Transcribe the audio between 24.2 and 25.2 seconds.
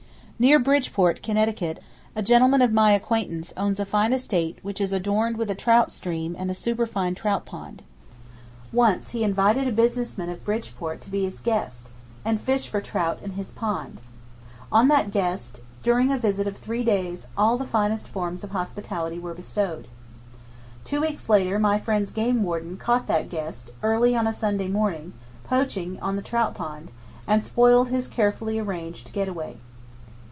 a Sunday morning,